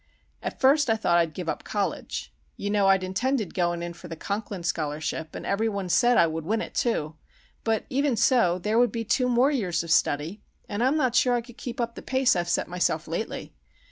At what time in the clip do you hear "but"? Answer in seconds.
7.63-7.85